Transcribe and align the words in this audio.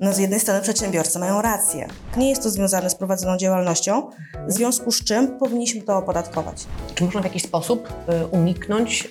No 0.00 0.12
z 0.12 0.18
jednej 0.18 0.40
strony 0.40 0.60
przedsiębiorcy 0.60 1.18
mają 1.18 1.42
rację. 1.42 1.88
Nie 2.16 2.30
jest 2.30 2.42
to 2.42 2.50
związane 2.50 2.90
z 2.90 2.94
prowadzoną 2.94 3.36
działalnością, 3.36 4.10
w 4.48 4.52
związku 4.52 4.92
z 4.92 5.04
czym 5.04 5.38
powinniśmy 5.38 5.82
to 5.82 5.96
opodatkować. 5.96 6.66
Czy 6.94 7.04
można 7.04 7.20
w 7.20 7.24
jakiś 7.24 7.42
sposób 7.42 7.88
y, 7.88 8.26
uniknąć 8.26 9.08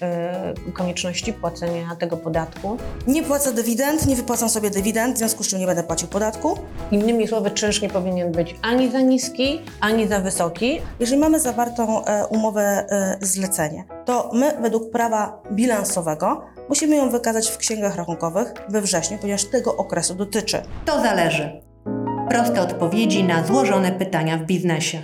y, 0.67 0.71
konieczności 0.71 1.33
płacenia 1.33 1.95
tego 1.99 2.17
podatku? 2.17 2.77
Nie 3.07 3.23
płacę 3.23 3.53
dywidend, 3.53 4.07
nie 4.07 4.15
wypłacam 4.15 4.49
sobie 4.49 4.69
dywidend, 4.69 5.15
w 5.15 5.17
związku 5.17 5.43
z 5.43 5.47
czym 5.47 5.59
nie 5.59 5.65
będę 5.65 5.83
płacił 5.83 6.07
podatku. 6.07 6.57
Innymi 6.91 7.27
słowy, 7.27 7.51
czynsz 7.51 7.81
nie 7.81 7.89
powinien 7.89 8.31
być 8.31 8.55
ani 8.61 8.91
za 8.91 9.01
niski, 9.01 9.61
ani 9.81 10.07
za 10.07 10.19
wysoki. 10.19 10.81
Jeżeli 10.99 11.19
mamy 11.19 11.39
zawartą 11.39 12.05
e, 12.05 12.27
umowę 12.27 12.61
e, 12.61 13.17
zlecenie, 13.21 13.83
to 14.05 14.31
my 14.33 14.57
według 14.61 14.91
prawa 14.91 15.41
bilansowego 15.51 16.41
musimy 16.69 16.95
ją 16.95 17.09
wykazać 17.09 17.47
w 17.47 17.57
księgach 17.57 17.95
rachunkowych 17.95 18.53
we 18.69 18.81
wrześniu, 18.81 19.17
ponieważ 19.17 19.45
tego 19.45 19.77
okresu 19.77 20.15
dotyczy. 20.15 20.61
To 20.85 21.01
zależy. 21.01 21.61
Proste 22.29 22.61
odpowiedzi 22.61 23.23
na 23.23 23.43
złożone 23.43 23.91
pytania 23.91 24.37
w 24.37 24.45
biznesie. 24.45 25.01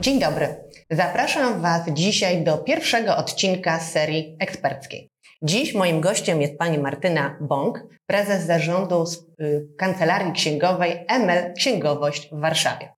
Dzień 0.00 0.20
dobry. 0.20 0.54
Zapraszam 0.90 1.60
Was 1.60 1.82
dzisiaj 1.92 2.44
do 2.44 2.58
pierwszego 2.58 3.16
odcinka 3.16 3.80
serii 3.80 4.36
eksperckiej. 4.38 5.10
Dziś 5.42 5.74
moim 5.74 6.00
gościem 6.00 6.42
jest 6.42 6.58
pani 6.58 6.78
Martyna 6.78 7.36
Bąk, 7.40 7.84
prezes 8.06 8.46
zarządu 8.46 9.04
y, 9.40 9.66
Kancelarii 9.78 10.32
Księgowej 10.32 11.04
ML 11.08 11.54
Księgowość 11.54 12.30
w 12.32 12.40
Warszawie. 12.40 12.92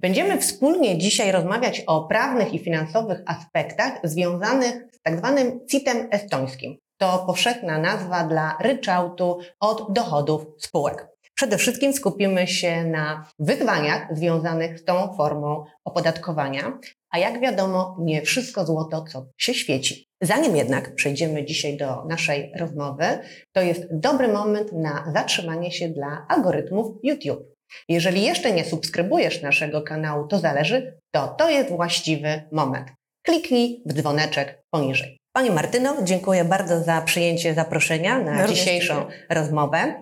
Będziemy 0.00 0.38
wspólnie 0.38 0.98
dzisiaj 0.98 1.32
rozmawiać 1.32 1.82
o 1.86 2.04
prawnych 2.04 2.54
i 2.54 2.58
finansowych 2.58 3.18
aspektach 3.26 3.92
związanych 4.04 4.91
tak 5.02 5.18
zwanym 5.18 5.66
CIT-em 5.70 6.08
estońskim. 6.10 6.76
To 7.00 7.24
powszechna 7.26 7.78
nazwa 7.78 8.24
dla 8.24 8.56
ryczałtu 8.60 9.38
od 9.60 9.92
dochodów 9.92 10.46
spółek. 10.58 11.08
Przede 11.34 11.58
wszystkim 11.58 11.92
skupimy 11.92 12.46
się 12.46 12.84
na 12.84 13.26
wyzwaniach 13.38 14.16
związanych 14.16 14.78
z 14.78 14.84
tą 14.84 15.14
formą 15.16 15.64
opodatkowania, 15.84 16.78
a 17.10 17.18
jak 17.18 17.40
wiadomo, 17.40 17.96
nie 18.00 18.22
wszystko 18.22 18.66
złoto, 18.66 19.04
co 19.12 19.26
się 19.38 19.54
świeci. 19.54 20.06
Zanim 20.20 20.56
jednak 20.56 20.94
przejdziemy 20.94 21.44
dzisiaj 21.44 21.76
do 21.76 22.04
naszej 22.04 22.52
rozmowy, 22.58 23.04
to 23.52 23.62
jest 23.62 23.86
dobry 23.90 24.28
moment 24.28 24.72
na 24.72 25.12
zatrzymanie 25.14 25.72
się 25.72 25.88
dla 25.88 26.26
algorytmów 26.28 26.96
YouTube. 27.02 27.52
Jeżeli 27.88 28.22
jeszcze 28.22 28.52
nie 28.52 28.64
subskrybujesz 28.64 29.42
naszego 29.42 29.82
kanału, 29.82 30.26
to 30.26 30.38
zależy, 30.38 30.98
to 31.10 31.28
to 31.28 31.50
jest 31.50 31.70
właściwy 31.70 32.42
moment. 32.52 32.88
Kliknij 33.22 33.82
w 33.86 33.92
dzwoneczek 33.92 34.62
poniżej. 34.70 35.18
Pani 35.32 35.50
Martyno, 35.50 35.96
dziękuję 36.02 36.44
bardzo 36.44 36.82
za 36.82 37.02
przyjęcie 37.02 37.54
zaproszenia 37.54 38.18
na 38.18 38.32
Również 38.32 38.58
dzisiejszą 38.58 38.94
dziękuję. 38.94 39.26
rozmowę. 39.30 39.94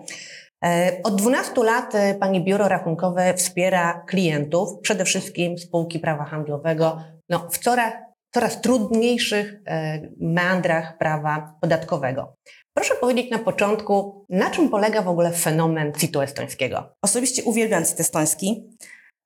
E, 0.65 0.91
Od 1.03 1.15
12 1.15 1.63
lat 1.63 1.95
e, 1.95 2.15
Pani 2.15 2.43
Biuro 2.43 2.67
Rachunkowe 2.67 3.33
wspiera 3.33 4.03
klientów, 4.07 4.69
przede 4.81 5.05
wszystkim 5.05 5.57
spółki 5.57 5.99
prawa 5.99 6.25
handlowego, 6.25 7.03
no, 7.29 7.47
w 7.51 7.57
coraz, 7.57 7.93
coraz 8.33 8.61
trudniejszych 8.61 9.55
e, 9.67 10.01
meandrach 10.19 10.97
prawa 10.97 11.55
podatkowego. 11.61 12.35
Proszę 12.73 12.95
powiedzieć 12.95 13.31
na 13.31 13.39
początku, 13.39 14.25
na 14.29 14.49
czym 14.49 14.69
polega 14.69 15.01
w 15.01 15.07
ogóle 15.07 15.31
fenomen 15.31 15.93
CIT-u 15.93 16.21
estońskiego? 16.21 16.95
Osobiście 17.01 17.43
uwielbiam 17.43 17.85
CIT 17.85 17.99
estoński. 17.99 18.69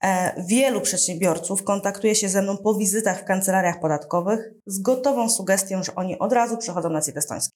E, 0.03 0.43
Wielu 0.47 0.81
przedsiębiorców 0.81 1.63
kontaktuje 1.63 2.15
się 2.15 2.29
ze 2.29 2.41
mną 2.41 2.57
po 2.57 2.75
wizytach 2.75 3.21
w 3.21 3.25
kancelariach 3.25 3.79
podatkowych 3.79 4.51
z 4.65 4.79
gotową 4.81 5.29
sugestią, 5.29 5.83
że 5.83 5.95
oni 5.95 6.19
od 6.19 6.33
razu 6.33 6.57
przechodzą 6.57 6.89
na 6.89 7.01
CIT 7.01 7.17
estoński. 7.17 7.53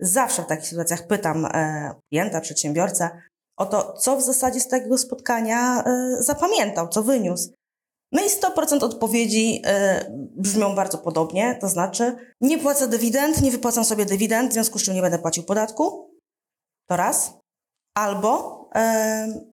Zawsze 0.00 0.42
w 0.42 0.46
takich 0.46 0.66
sytuacjach 0.66 1.06
pytam 1.06 1.46
e, 1.46 1.94
klienta, 2.08 2.40
przedsiębiorcę 2.40 3.10
o 3.56 3.66
to, 3.66 3.92
co 3.92 4.16
w 4.16 4.22
zasadzie 4.22 4.60
z 4.60 4.68
takiego 4.68 4.98
spotkania 4.98 5.84
e, 5.84 6.16
zapamiętał, 6.22 6.88
co 6.88 7.02
wyniósł. 7.02 7.52
No 8.12 8.22
i 8.22 8.28
100% 8.28 8.84
odpowiedzi 8.84 9.62
brzmią 10.36 10.74
bardzo 10.74 10.98
podobnie, 10.98 11.58
to 11.60 11.68
znaczy 11.68 12.16
nie 12.40 12.58
płacę 12.58 12.88
dywidend, 12.88 13.42
nie 13.42 13.50
wypłacam 13.50 13.84
sobie 13.84 14.04
dywidend, 14.04 14.50
w 14.50 14.52
związku 14.52 14.78
z 14.78 14.82
czym 14.82 14.94
nie 14.94 15.02
będę 15.02 15.18
płacił 15.18 15.42
podatku. 15.42 16.10
To 16.88 16.96
raz. 16.96 17.32
Albo 17.98 18.60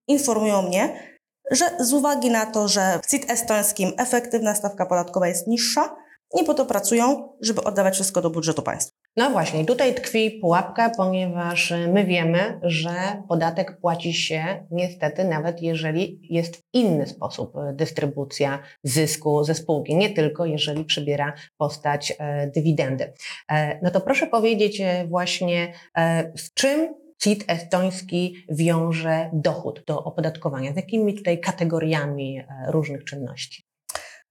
informują 0.07 0.61
mnie, 0.61 1.16
że 1.51 1.65
z 1.79 1.93
uwagi 1.93 2.31
na 2.31 2.45
to, 2.45 2.67
że 2.67 2.99
w 3.03 3.07
CIT 3.07 3.31
estońskim 3.31 3.91
efektywna 3.97 4.55
stawka 4.55 4.85
podatkowa 4.85 5.27
jest 5.27 5.47
niższa, 5.47 5.95
nie 6.33 6.43
po 6.43 6.53
to 6.53 6.65
pracują, 6.65 7.29
żeby 7.41 7.63
oddawać 7.63 7.93
wszystko 7.93 8.21
do 8.21 8.29
budżetu 8.29 8.61
państwa. 8.61 8.97
No 9.17 9.29
właśnie, 9.29 9.65
tutaj 9.65 9.95
tkwi 9.95 10.31
pułapka, 10.31 10.91
ponieważ 10.97 11.73
my 11.93 12.05
wiemy, 12.05 12.59
że 12.63 13.23
podatek 13.29 13.79
płaci 13.79 14.13
się 14.13 14.67
niestety 14.71 15.23
nawet 15.23 15.61
jeżeli 15.61 16.19
jest 16.29 16.55
w 16.55 16.61
inny 16.73 17.07
sposób 17.07 17.55
e, 17.55 17.73
dystrybucja 17.73 18.59
zysku 18.83 19.43
ze 19.43 19.55
spółki, 19.55 19.95
nie 19.95 20.09
tylko 20.09 20.45
jeżeli 20.45 20.85
przybiera 20.85 21.33
postać 21.57 22.13
e, 22.19 22.47
dywidendy. 22.47 23.13
E, 23.51 23.79
No 23.83 23.91
to 23.91 24.01
proszę 24.01 24.27
powiedzieć 24.27 24.81
właśnie, 25.09 25.73
z 26.35 26.53
czym 26.53 26.93
CIT 27.21 27.43
estoński 27.47 28.45
wiąże 28.49 29.29
dochód 29.33 29.83
do 29.87 30.03
opodatkowania, 30.03 30.73
z 30.73 30.75
jakimi 30.75 31.13
tutaj 31.13 31.39
kategoriami 31.39 32.39
e, 32.39 32.45
różnych 32.71 33.03
czynności? 33.03 33.67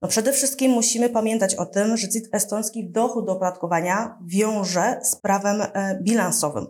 No 0.03 0.09
przede 0.09 0.33
wszystkim 0.33 0.71
musimy 0.71 1.11
pamiętać 1.11 1.55
o 1.55 1.67
tym, 1.67 1.97
że 1.97 2.09
CIT 2.09 2.29
estoński 2.33 2.91
dochód 2.91 3.27
do 3.27 3.33
opodatkowania 3.33 4.19
wiąże 4.27 5.01
z 5.03 5.17
prawem 5.17 5.63
e, 5.63 5.99
bilansowym, 6.03 6.67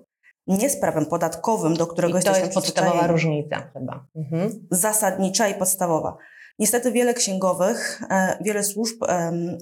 nie 0.47 0.71
z 0.71 0.81
prawem 0.81 1.06
podatkowym, 1.06 1.75
do 1.75 1.87
którego 1.87 2.19
I 2.19 2.22
to 2.22 2.28
jesteśmy 2.28 2.44
jest 2.44 2.54
podstawowa 2.54 3.06
różnica 3.06 3.71
chyba. 3.72 4.06
Mhm. 4.16 4.66
zasadnicza 4.71 5.48
i 5.48 5.54
podstawowa. 5.54 6.16
Niestety 6.59 6.93
wiele 6.93 7.15
księgowych, 7.15 8.03
e, 8.11 8.39
wiele 8.41 8.65
służb 8.65 8.97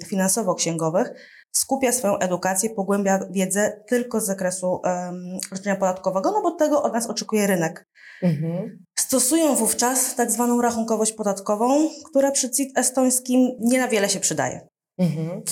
finansowo-księgowych 0.06 1.10
skupia 1.56 1.92
swoją 1.92 2.18
edukację, 2.18 2.70
pogłębia 2.70 3.20
wiedzę 3.30 3.82
tylko 3.86 4.20
z 4.20 4.26
zakresu 4.26 4.80
em, 4.84 5.38
roszczenia 5.50 5.76
podatkowego, 5.76 6.30
no 6.30 6.42
bo 6.42 6.50
tego 6.50 6.82
od 6.82 6.92
nas 6.92 7.06
oczekuje 7.06 7.46
rynek. 7.46 7.86
Mhm. 8.22 8.84
Stosują 8.98 9.54
wówczas 9.54 10.14
tak 10.14 10.30
zwaną 10.30 10.62
rachunkowość 10.62 11.12
podatkową, 11.12 11.88
która 12.10 12.30
przy 12.30 12.50
CIT 12.50 12.78
estońskim 12.78 13.50
nie 13.60 13.78
na 13.78 13.88
wiele 13.88 14.08
się 14.08 14.20
przydaje. 14.20 14.68
Mhm. 14.98 15.42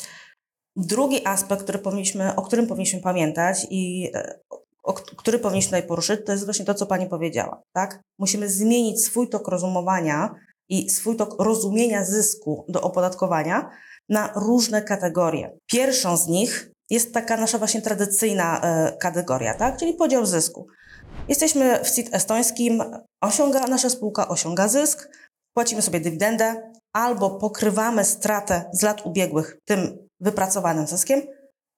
Drugi 0.76 1.26
aspekt, 1.26 1.62
który 1.62 1.78
powinniśmy, 1.78 2.36
o 2.36 2.42
którym 2.42 2.66
powinniśmy 2.66 3.00
pamiętać 3.00 3.66
i 3.70 4.10
e, 4.14 4.38
o, 4.82 4.92
który 4.92 5.38
powinniśmy 5.38 5.68
tutaj 5.68 5.88
poruszyć, 5.88 6.20
to 6.26 6.32
jest 6.32 6.44
właśnie 6.44 6.64
to, 6.64 6.74
co 6.74 6.86
Pani 6.86 7.06
powiedziała. 7.06 7.62
Tak? 7.72 8.00
Musimy 8.18 8.48
zmienić 8.48 9.04
swój 9.04 9.28
tok 9.28 9.48
rozumowania 9.48 10.34
i 10.68 10.90
swój 10.90 11.16
tok 11.16 11.42
rozumienia 11.42 12.04
zysku 12.04 12.64
do 12.68 12.80
opodatkowania 12.80 13.70
na 14.08 14.32
różne 14.36 14.82
kategorie. 14.82 15.58
Pierwszą 15.66 16.16
z 16.16 16.28
nich 16.28 16.70
jest 16.90 17.14
taka 17.14 17.36
nasza 17.36 17.58
właśnie 17.58 17.82
tradycyjna 17.82 18.60
e, 18.60 18.96
kategoria, 18.96 19.54
tak? 19.54 19.76
czyli 19.76 19.94
podział 19.94 20.26
zysku. 20.26 20.66
Jesteśmy 21.28 21.84
w 21.84 21.90
CIT 21.90 22.14
estońskim, 22.14 22.82
osiąga, 23.22 23.66
nasza 23.66 23.90
spółka 23.90 24.28
osiąga 24.28 24.68
zysk, 24.68 25.08
płacimy 25.54 25.82
sobie 25.82 26.00
dywidendę 26.00 26.72
albo 26.92 27.30
pokrywamy 27.30 28.04
stratę 28.04 28.70
z 28.72 28.82
lat 28.82 29.06
ubiegłych 29.06 29.56
tym 29.64 30.08
wypracowanym 30.20 30.86
zyskiem, 30.86 31.22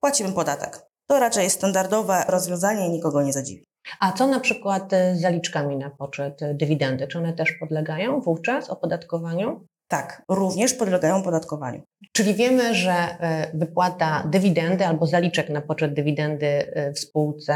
płacimy 0.01 0.33
podatek. 0.33 0.81
To 1.11 1.21
raczej 1.21 1.45
jest 1.45 1.57
standardowe 1.57 2.25
rozwiązanie 2.29 2.87
i 2.87 2.91
nikogo 2.91 3.23
nie 3.23 3.33
zadziwi. 3.33 3.65
A 4.01 4.13
co 4.13 4.27
na 4.27 4.41
przykład 4.41 4.93
e, 4.93 5.17
z 5.17 5.21
zaliczkami 5.21 5.77
na 5.77 5.91
poczet 5.91 6.43
e, 6.43 6.55
dywidendy? 6.55 7.07
Czy 7.07 7.19
one 7.19 7.33
też 7.33 7.53
podlegają 7.53 8.21
wówczas 8.21 8.71
opodatkowaniu? 8.71 9.67
Tak, 9.89 10.23
również 10.29 10.75
podlegają 10.75 11.17
opodatkowaniu. 11.17 11.83
Czyli 12.13 12.35
wiemy, 12.35 12.75
że 12.75 12.93
e, 12.93 13.51
wypłata 13.55 14.29
dywidendy 14.31 14.87
albo 14.87 15.07
zaliczek 15.07 15.51
na 15.51 15.61
poczet 15.61 15.95
dywidendy 15.95 16.73
w 16.95 16.99
spółce 16.99 17.55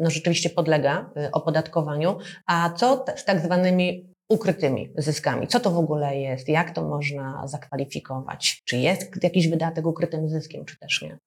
no 0.00 0.10
rzeczywiście 0.10 0.50
podlega 0.50 1.10
opodatkowaniu. 1.32 2.18
A 2.46 2.70
co 2.76 3.04
z 3.16 3.24
tak 3.24 3.40
zwanymi 3.40 4.14
ukrytymi 4.28 4.92
zyskami? 4.98 5.46
Co 5.46 5.60
to 5.60 5.70
w 5.70 5.78
ogóle 5.78 6.16
jest? 6.16 6.48
Jak 6.48 6.70
to 6.70 6.88
można 6.88 7.42
zakwalifikować? 7.46 8.62
Czy 8.64 8.76
jest 8.76 9.22
jakiś 9.22 9.48
wydatek 9.48 9.86
ukrytym 9.86 10.28
zyskiem, 10.28 10.64
czy 10.64 10.78
też 10.78 11.02
nie? 11.02 11.18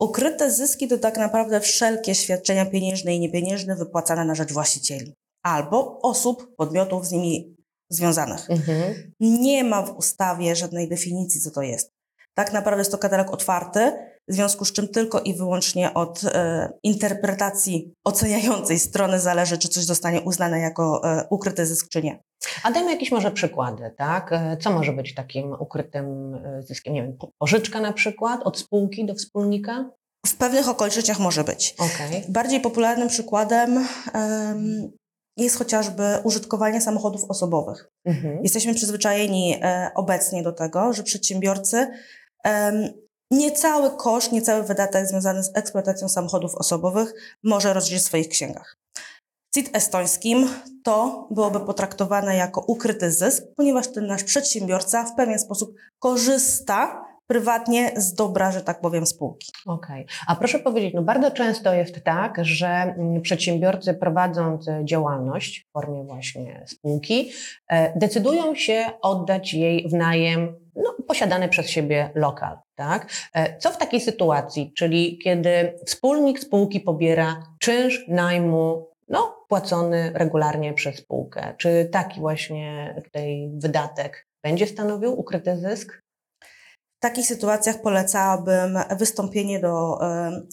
Ukryte 0.00 0.50
zyski 0.50 0.88
to 0.88 0.98
tak 0.98 1.16
naprawdę 1.16 1.60
wszelkie 1.60 2.14
świadczenia 2.14 2.66
pieniężne 2.66 3.14
i 3.14 3.20
niepieniężne 3.20 3.76
wypłacane 3.76 4.24
na 4.24 4.34
rzecz 4.34 4.52
właścicieli 4.52 5.14
albo 5.42 6.00
osób, 6.02 6.56
podmiotów 6.56 7.06
z 7.06 7.12
nimi 7.12 7.56
związanych. 7.88 8.50
Mhm. 8.50 9.12
Nie 9.20 9.64
ma 9.64 9.82
w 9.82 9.96
ustawie 9.96 10.56
żadnej 10.56 10.88
definicji, 10.88 11.40
co 11.40 11.50
to 11.50 11.62
jest. 11.62 11.92
Tak 12.34 12.52
naprawdę 12.52 12.80
jest 12.80 12.90
to 12.90 12.98
katalog 12.98 13.30
otwarty, 13.30 13.92
w 14.30 14.34
związku 14.34 14.64
z 14.64 14.72
czym 14.72 14.88
tylko 14.88 15.20
i 15.20 15.34
wyłącznie 15.34 15.94
od 15.94 16.24
e, 16.24 16.68
interpretacji 16.82 17.92
oceniającej 18.04 18.78
strony 18.78 19.20
zależy, 19.20 19.58
czy 19.58 19.68
coś 19.68 19.84
zostanie 19.84 20.20
uznane 20.20 20.60
jako 20.60 21.00
e, 21.04 21.26
ukryty 21.30 21.66
zysk, 21.66 21.88
czy 21.88 22.02
nie. 22.02 22.22
A 22.62 22.70
dajmy 22.70 22.90
jakieś 22.92 23.12
może 23.12 23.30
przykłady, 23.30 23.94
tak? 23.98 24.32
E, 24.32 24.56
Co 24.60 24.70
może 24.70 24.92
być 24.92 25.14
takim 25.14 25.52
ukrytym 25.52 26.34
e, 26.34 26.62
zyskiem? 26.62 26.94
Nie 26.94 27.02
wiem, 27.02 27.16
po- 27.16 27.30
pożyczka 27.38 27.80
na 27.80 27.92
przykład 27.92 28.40
od 28.44 28.58
spółki 28.58 29.06
do 29.06 29.14
wspólnika? 29.14 29.90
w 30.26 30.36
pewnych 30.36 30.68
okolicznościach 30.68 31.18
może 31.18 31.44
być. 31.44 31.74
Okej. 31.78 32.24
Bardziej 32.28 32.60
popularnym 32.60 33.08
przykładem 33.08 33.86
em, 34.12 34.90
jest 35.36 35.56
chociażby 35.58 36.02
użytkowanie 36.24 36.80
samochodów 36.80 37.24
osobowych. 37.28 37.88
Mhm. 38.04 38.38
Jesteśmy 38.42 38.74
przyzwyczajeni 38.74 39.56
e, 39.62 39.90
obecnie 39.94 40.42
do 40.42 40.52
tego, 40.52 40.92
że 40.92 41.02
przedsiębiorcy 41.02 41.86
em, 42.44 42.74
niecały 43.30 43.90
koszt, 43.90 44.32
niecały 44.32 44.62
wydatek 44.62 45.06
związany 45.06 45.44
z 45.44 45.50
eksploatacją 45.54 46.08
samochodów 46.08 46.54
osobowych 46.54 47.14
może 47.44 47.72
rozliczyć 47.72 48.02
w 48.02 48.06
swoich 48.06 48.28
księgach. 48.28 48.76
CIT 49.54 49.70
estońskim 49.76 50.48
to 50.82 51.28
byłoby 51.30 51.60
potraktowane 51.60 52.36
jako 52.36 52.60
ukryty 52.60 53.12
zysk, 53.12 53.44
ponieważ 53.56 53.88
ten 53.88 54.06
nasz 54.06 54.24
przedsiębiorca 54.24 55.04
w 55.04 55.14
pewien 55.14 55.38
sposób 55.38 55.74
korzysta 55.98 57.09
prywatnie 57.30 57.92
z 57.96 58.14
dobra, 58.14 58.52
że 58.52 58.60
tak 58.60 58.80
powiem, 58.80 59.06
spółki. 59.06 59.52
Okej. 59.66 60.06
A 60.26 60.36
proszę 60.36 60.58
powiedzieć, 60.58 60.94
no 60.94 61.02
bardzo 61.02 61.30
często 61.30 61.74
jest 61.74 62.04
tak, 62.04 62.38
że 62.42 62.66
mm, 62.66 63.22
przedsiębiorcy 63.22 63.94
prowadząc 63.94 64.68
e, 64.68 64.84
działalność 64.84 65.64
w 65.68 65.72
formie 65.72 66.04
właśnie 66.04 66.64
spółki, 66.66 67.32
e, 67.68 67.98
decydują 67.98 68.54
się 68.54 68.84
oddać 69.02 69.54
jej 69.54 69.88
w 69.88 69.92
najem 69.92 70.54
no, 70.76 70.94
posiadany 71.08 71.48
przez 71.48 71.70
siebie 71.70 72.10
lokal. 72.14 72.58
Tak? 72.74 73.10
E, 73.34 73.58
Co 73.58 73.70
w 73.70 73.76
takiej 73.76 74.00
sytuacji, 74.00 74.72
czyli 74.76 75.18
kiedy 75.18 75.78
wspólnik 75.86 76.40
spółki 76.40 76.80
pobiera 76.80 77.42
czynsz 77.58 78.04
najmu 78.08 78.88
no, 79.08 79.44
płacony 79.48 80.12
regularnie 80.14 80.74
przez 80.74 80.96
spółkę? 80.96 81.54
Czy 81.58 81.88
taki 81.92 82.20
właśnie 82.20 82.94
tutaj 83.04 83.50
wydatek 83.54 84.26
będzie 84.42 84.66
stanowił 84.66 85.20
ukryty 85.20 85.56
zysk? 85.56 86.02
W 87.00 87.02
takich 87.02 87.26
sytuacjach 87.26 87.80
polecałabym 87.82 88.78
wystąpienie 88.98 89.60
do 89.60 89.98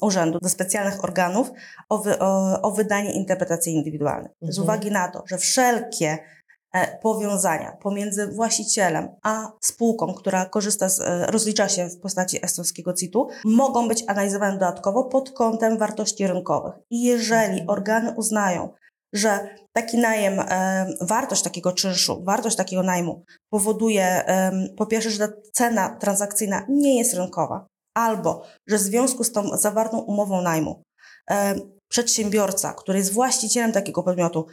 urzędu, 0.02 0.40
do 0.40 0.50
specjalnych 0.50 1.04
organów 1.04 1.52
o, 1.90 1.98
wy, 1.98 2.20
o, 2.20 2.62
o 2.62 2.72
wydanie 2.72 3.14
interpretacji 3.14 3.74
indywidualnej. 3.74 4.32
Z 4.42 4.60
Mhm. 4.60 4.64
uwagi 4.64 4.92
na 4.92 5.08
to, 5.12 5.24
że 5.30 5.38
wszelkie 5.38 6.18
e, 6.74 6.98
powiązania 6.98 7.78
pomiędzy 7.82 8.28
właścicielem 8.28 9.08
a 9.24 9.52
spółką, 9.62 10.14
która 10.14 10.46
korzysta 10.46 10.90
z, 10.90 11.00
e, 11.02 11.26
rozlicza 11.26 11.70
się 11.70 11.88
w 11.90 12.00
postaci 12.00 12.46
estońskiego 12.46 12.94
CIT-u, 12.94 13.28
mogą 13.46 13.88
być 13.88 14.04
analizowane 14.08 14.54
dodatkowo 14.54 15.04
pod 15.04 15.32
kątem 15.32 15.78
wartości 15.78 16.28
rynkowych. 16.28 16.74
I 16.90 17.04
jeżeli 17.04 17.52
Mhm. 17.60 17.70
organy 17.70 18.12
uznają, 18.18 18.70
że 19.18 19.56
taki 19.74 19.98
najem, 19.98 20.40
e, 20.40 20.88
wartość 21.02 21.42
takiego 21.42 21.72
czynszu, 21.72 22.24
wartość 22.24 22.56
takiego 22.56 22.84
najmu 22.84 23.24
powoduje 23.50 24.24
po 24.78 24.86
pierwsze, 24.86 25.10
że 25.10 25.28
ta 25.28 25.34
cena 25.54 25.98
transakcyjna 26.00 26.66
nie 26.70 26.98
jest 26.98 27.14
rynkowa, 27.14 27.68
albo 27.98 28.44
że 28.68 28.78
w 28.78 28.82
związku 28.82 29.24
z 29.24 29.32
tą 29.32 29.58
zawartą 29.58 30.00
umową 30.00 30.42
najmu 30.42 30.82
em, 31.28 31.60
przedsiębiorca, 31.90 32.74
który 32.74 32.98
jest 32.98 33.14
właścicielem 33.14 33.72
takiego 33.72 34.04
podmiotu, 34.04 34.46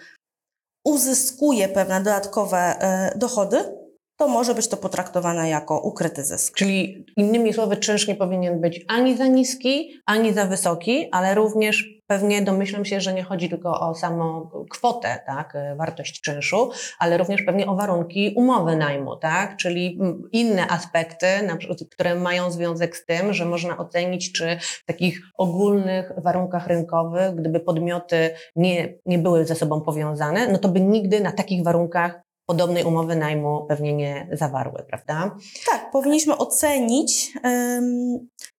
uzyskuje 0.84 1.69
pewne 1.69 1.99
dodatkowe 1.99 2.58
e, 2.58 3.19
dochody, 3.19 3.84
to 4.16 4.28
może 4.28 4.55
być 4.55 4.69
to 4.69 4.76
potraktowane 4.76 5.49
jako 5.49 5.81
ukryty 5.81 6.25
zysk. 6.25 6.55
Czyli 6.55 7.06
innymi 7.16 7.52
słowy, 7.52 7.76
czynsz 7.76 8.08
nie 8.08 8.14
powinien 8.14 8.61
być 8.61 8.84
ani 8.88 9.16
za 9.16 9.26
niski, 9.26 10.00
ani 10.06 10.32
za 10.32 10.46
wysoki, 10.46 11.08
ale 11.12 11.34
również 11.34 11.94
pewnie 12.06 12.43
domyślam 12.43 12.85
się, 12.85 13.01
że 13.01 13.15
nie 13.15 13.23
chodzi 13.23 13.49
tylko 13.49 13.81
o 13.81 13.95
samą 13.95 14.51
kwotę, 14.71 15.21
tak, 15.27 15.55
e, 15.55 15.77
wartość 15.77 16.21
czynszu, 16.21 16.71
ale 16.99 17.19
również 17.19 17.43
pewnie 17.43 17.67
o 17.67 17.77
warunki 17.77 18.35
umowy 18.37 18.77
najmu, 18.77 19.17
tak, 19.17 19.56
czyli 19.56 19.99
mm, 20.01 20.23
inne 20.33 20.69
aspekty, 20.69 21.27
na 21.47 21.56
przykład, 21.56 21.79
które 21.91 22.15
mają 22.15 22.51
związek 22.51 22.97
z 22.97 23.06
tym, 23.06 23.33
że 23.33 23.45
można 23.45 23.77
ocenić, 23.77 24.33
czy 24.33 24.59
w 24.61 24.85
takich 24.87 25.21
ogólnych 25.39 26.12
warunkach 26.17 26.67
rynkowych, 26.67 27.35
gdyby 27.35 27.61
podmioty 27.61 28.31
nie, 28.57 28.95
nie 29.07 29.19
były 29.19 29.45
ze 29.45 29.55
sobą 29.55 29.81
powiązane, 29.81 30.49
no 30.49 30.59
to 30.59 30.69
by 30.69 30.81
nigdy 30.81 31.21
na 31.21 31.33
takich 31.33 31.65
warunkach 31.65 32.25
podobnej 32.47 32.85
umowy 32.85 33.17
najmu 33.17 33.67
pewnie 33.69 33.93
nie 33.93 34.29
zawarły, 34.33 34.85
prawda? 34.89 35.37
Tak, 35.71 35.91
powinniśmy 35.93 36.37
ocenić, 36.37 37.33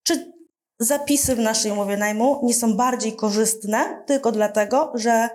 czy 0.02 0.32
zapisy 0.78 1.36
w 1.36 1.38
naszej 1.38 1.72
umowie 1.72 1.96
najmu 1.96 2.40
nie 2.42 2.54
są 2.54 2.76
bardziej 2.76 3.16
korzystne 3.16 4.02
tylko 4.06 4.32
dlatego, 4.32 4.92
że 4.94 5.28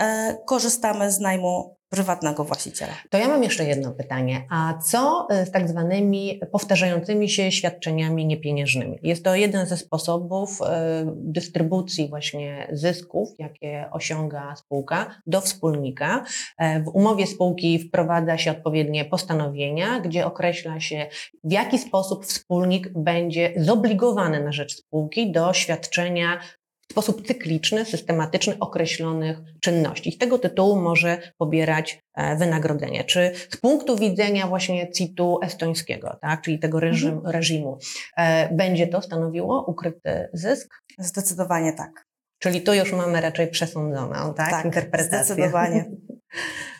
e, 0.00 0.36
korzystamy 0.46 1.10
z 1.10 1.20
najmu 1.20 1.75
prywatnego 1.88 2.44
właściciela. 2.44 2.92
To 3.10 3.18
ja 3.18 3.28
mam 3.28 3.42
jeszcze 3.42 3.64
jedno 3.64 3.92
pytanie. 3.92 4.46
A 4.50 4.74
co 4.82 5.28
y, 5.42 5.46
z 5.46 5.50
tak 5.50 5.68
zwanymi 5.68 6.40
powtarzającymi 6.52 7.28
się 7.28 7.52
świadczeniami 7.52 8.26
niepieniężnymi? 8.26 8.98
Jest 9.02 9.24
to 9.24 9.34
jeden 9.34 9.66
ze 9.66 9.76
sposobów 9.76 10.60
y, 10.60 10.64
dystrybucji 11.06 12.08
właśnie 12.08 12.68
zysków, 12.72 13.28
jakie 13.38 13.88
osiąga 13.92 14.56
spółka 14.56 15.20
do 15.26 15.40
wspólnika. 15.40 16.24
E, 16.58 16.82
W 16.82 16.88
umowie 16.88 17.26
spółki 17.26 17.78
wprowadza 17.78 18.38
się 18.38 18.50
odpowiednie 18.50 19.04
postanowienia, 19.04 20.00
gdzie 20.00 20.26
określa 20.26 20.80
się, 20.80 21.06
w 21.44 21.52
jaki 21.52 21.78
sposób 21.78 22.26
wspólnik 22.26 22.88
będzie 22.94 23.52
zobligowany 23.56 24.44
na 24.44 24.52
rzecz 24.52 24.76
spółki 24.76 25.32
do 25.32 25.52
świadczenia 25.52 26.40
w 26.88 26.92
sposób 26.92 27.26
cykliczny, 27.26 27.84
systematyczny 27.84 28.56
określonych 28.60 29.38
czynności. 29.60 30.12
Z 30.12 30.18
tego 30.18 30.38
tytułu 30.38 30.76
może 30.76 31.18
pobierać 31.38 32.00
e, 32.14 32.36
wynagrodzenie. 32.36 33.04
Czy 33.04 33.32
z 33.50 33.56
punktu 33.56 33.96
widzenia 33.96 34.46
właśnie 34.46 34.90
CIT-u 34.92 35.38
estońskiego, 35.42 36.18
tak, 36.20 36.42
czyli 36.42 36.58
tego 36.58 36.80
reżim, 36.80 37.20
reżimu, 37.26 37.78
e, 38.16 38.54
będzie 38.54 38.86
to 38.86 39.02
stanowiło 39.02 39.64
ukryty 39.64 40.28
zysk? 40.32 40.74
Zdecydowanie 40.98 41.72
tak. 41.72 42.06
Czyli 42.38 42.60
tu 42.60 42.74
już 42.74 42.92
mamy 42.92 43.20
raczej 43.20 43.48
przesądzoną, 43.48 44.34
tak, 44.34 44.50
Tak, 44.50 44.64
interpretację. 44.64 45.24
zdecydowanie. 45.24 45.84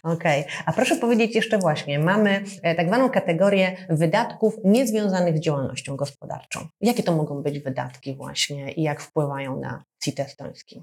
Okej, 0.03 0.45
a 0.67 0.73
proszę 0.73 0.97
powiedzieć 0.97 1.35
jeszcze 1.35 1.59
właśnie, 1.59 1.99
mamy 1.99 2.45
e, 2.63 2.75
tak 2.75 2.87
zwaną 2.87 3.11
kategorię 3.11 3.77
wydatków 3.91 4.55
niezwiązanych 4.65 5.37
z 5.37 5.41
działalnością 5.41 5.97
gospodarczą. 5.97 6.67
Jakie 6.81 7.03
to 7.03 7.13
mogą 7.17 7.43
być 7.43 7.59
wydatki 7.59 8.17
właśnie 8.17 8.73
i 8.73 8.83
jak 8.83 9.01
wpływają 9.01 9.61
na 9.61 9.83
CIT 10.07 10.21
estoński? 10.21 10.83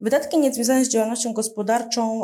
Wydatki 0.00 0.38
niezwiązane 0.38 0.84
z 0.84 0.88
działalnością 0.88 1.32
gospodarczą, 1.32 2.22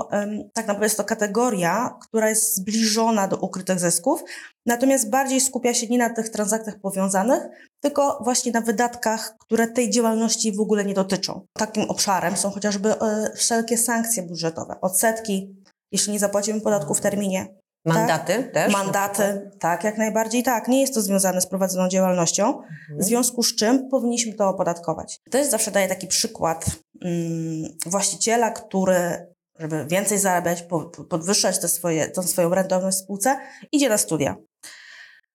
tak 0.55 0.67
naprawdę 0.67 0.87
jest 0.87 0.97
to 0.97 1.05
kategoria, 1.05 1.99
która 2.03 2.29
jest 2.29 2.57
zbliżona 2.57 3.29
do 3.29 3.37
ukrytych 3.37 3.81
zysków, 3.81 4.25
natomiast 4.67 5.11
bardziej 5.11 5.41
skupia 5.41 5.75
się 5.75 5.87
nie 5.87 5.99
na 5.99 6.11
tych 6.11 6.29
transakcjach 6.29 6.81
powiązanych, 6.81 7.43
tylko 7.81 8.19
właśnie 8.25 8.53
na 8.53 8.61
wydatkach, 8.61 9.35
które 9.41 9.67
tej 9.67 9.91
działalności 9.91 10.53
w 10.53 10.61
ogóle 10.61 10.85
nie 10.85 10.95
dotyczą. 10.95 11.47
Takim 11.53 11.83
obszarem 11.83 12.37
są 12.37 12.51
chociażby 12.51 13.01
e, 13.01 13.33
wszelkie 13.37 13.79
sankcje 13.79 14.23
budżetowe, 14.23 14.81
odsetki, 14.81 15.57
jeśli 15.93 16.13
nie 16.13 16.19
zapłacimy 16.19 16.61
podatku 16.61 16.95
w 16.95 17.01
terminie, 17.01 17.47
Mandaty 17.85 18.51
też? 18.55 18.73
na 18.73 18.79
mandaty, 18.83 19.51
tak, 19.61 19.85
jak 19.85 19.99
najbardziej 19.99 20.43
tak. 20.43 20.69
Nie 20.69 20.81
jest 20.81 20.95
to 20.95 21.03
związane 21.03 21.41
z 21.41 21.47
prowadzoną 21.47 21.89
działalnością, 21.89 22.45
przykład? 22.53 22.69
w 22.89 22.91
Mhm. 22.91 23.03
związku 23.03 23.43
z 23.43 23.57
czym 23.57 23.89
powinniśmy 23.89 24.35
to 24.35 24.49
opodatkować. 24.49 25.21
To 25.31 25.39
jest 25.39 25.51
zawsze 25.51 25.71
daje 25.71 25.89
taki 25.89 26.07
przykład 26.07 26.67
mm, 27.05 27.71
właściciela, 27.87 28.51
który, 28.51 29.27
żeby 29.59 29.87
więcej 29.87 30.19
zarabiać, 30.19 30.63
po, 30.63 30.81
po- 30.81 31.05
podwyższać 31.05 31.59
te 31.61 31.69
swoje, 31.69 32.09
tą 32.11 32.23
swoją 32.23 32.55
rentowność 32.55 32.97
w 32.99 33.01
spółce, 33.01 33.37
idzie 33.73 33.89
na 33.89 33.99
studia. 33.99 34.37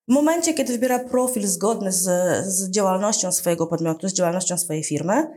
W 0.10 0.14
momencie, 0.14 0.54
kiedy 0.54 0.74
wybiera 0.74 1.00
profil 1.00 1.48
zgodny 1.48 1.92
z, 1.92 2.04
z 2.46 2.70
działalnością 2.70 3.32
swojego 3.32 3.68
podmiotu, 3.68 4.10
z 4.10 4.14
działalnością 4.14 4.58
swojej 4.58 4.84
firmy, 4.84 5.28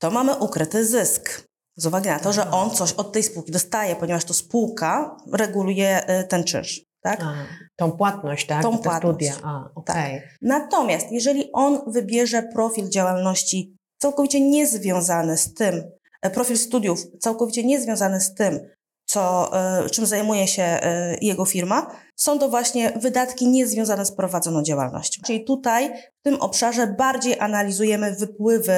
to 0.00 0.10
mamy 0.10 0.34
ukryty 0.34 0.86
zysk. 0.86 1.47
Z 1.78 1.86
uwagi 1.86 2.08
na 2.08 2.18
to, 2.18 2.32
że 2.32 2.50
on 2.50 2.70
coś 2.70 2.92
od 2.92 3.12
tej 3.12 3.22
spółki 3.22 3.52
dostaje, 3.52 3.96
ponieważ 3.96 4.24
to 4.24 4.34
spółka 4.34 5.16
reguluje 5.32 6.20
y, 6.20 6.24
ten 6.24 6.44
czynsz. 6.44 6.80
Tak? 7.02 7.22
A, 7.22 7.34
tą 7.76 7.92
płatność, 7.92 8.46
tak? 8.46 8.62
Tą 8.62 8.76
Te 8.76 8.82
płatność. 8.82 9.00
studia. 9.02 9.34
A, 9.44 9.70
okej. 9.74 10.22
Natomiast 10.42 11.06
jeżeli 11.12 11.52
on 11.52 11.80
wybierze 11.86 12.42
profil 12.42 12.88
działalności 12.88 13.76
całkowicie 13.98 14.40
niezwiązany 14.40 15.36
z 15.36 15.54
tym, 15.54 15.90
e, 16.22 16.30
profil 16.30 16.58
studiów 16.58 17.06
całkowicie 17.20 17.64
niezwiązany 17.64 18.20
z 18.20 18.34
tym, 18.34 18.60
co, 19.06 19.50
e, 19.84 19.90
czym 19.90 20.06
zajmuje 20.06 20.48
się 20.48 20.62
e, 20.62 21.16
jego 21.20 21.44
firma, 21.44 21.86
są 22.16 22.38
to 22.38 22.48
właśnie 22.48 22.92
wydatki 22.96 23.48
niezwiązane 23.48 24.06
z 24.06 24.12
prowadzoną 24.12 24.62
działalnością. 24.62 25.22
Czyli 25.26 25.44
tutaj 25.44 25.92
w 26.20 26.22
tym 26.22 26.40
obszarze 26.40 26.86
bardziej 26.86 27.40
analizujemy 27.40 28.12
wypływy 28.14 28.72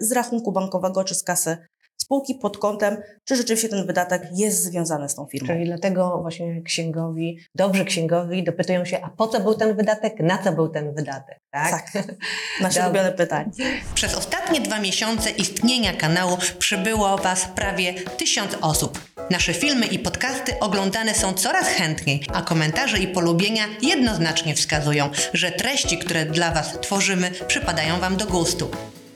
z 0.00 0.12
rachunku 0.12 0.52
bankowego 0.52 1.04
czy 1.04 1.14
z 1.14 1.22
kasy 1.22 1.56
spółki 2.12 2.34
pod 2.34 2.58
kątem, 2.58 2.96
czy 3.24 3.36
rzeczywiście 3.36 3.68
ten 3.68 3.86
wydatek 3.86 4.22
jest 4.32 4.62
związany 4.62 5.08
z 5.08 5.14
tą 5.14 5.26
firmą. 5.26 5.46
Czyli 5.48 5.64
dlatego 5.64 6.18
właśnie 6.22 6.62
księgowi, 6.62 7.38
dobrzy 7.54 7.84
księgowi 7.84 8.44
dopytują 8.44 8.84
się, 8.84 9.00
a 9.02 9.08
po 9.08 9.28
co 9.28 9.40
był 9.40 9.54
ten 9.54 9.76
wydatek, 9.76 10.20
na 10.20 10.38
co 10.38 10.52
był 10.52 10.68
ten 10.68 10.94
wydatek, 10.94 11.40
tak? 11.50 11.70
Tak. 11.70 11.92
Nasze 12.60 12.80
Dobrze. 12.80 12.82
ulubione 12.84 13.12
pytanie. 13.12 13.50
Przez 13.94 14.14
ostatnie 14.14 14.60
dwa 14.60 14.80
miesiące 14.80 15.30
istnienia 15.30 15.92
kanału 15.92 16.36
przybyło 16.58 17.18
Was 17.18 17.44
prawie 17.44 17.94
tysiąc 17.94 18.56
osób. 18.60 19.00
Nasze 19.30 19.54
filmy 19.54 19.86
i 19.86 19.98
podcasty 19.98 20.58
oglądane 20.60 21.14
są 21.14 21.32
coraz 21.32 21.68
chętniej, 21.68 22.26
a 22.34 22.42
komentarze 22.42 22.98
i 22.98 23.08
polubienia 23.08 23.64
jednoznacznie 23.82 24.54
wskazują, 24.54 25.10
że 25.32 25.50
treści, 25.50 25.98
które 25.98 26.26
dla 26.26 26.50
Was 26.50 26.78
tworzymy, 26.80 27.30
przypadają 27.46 28.00
Wam 28.00 28.16
do 28.16 28.26
gustu. 28.26 28.70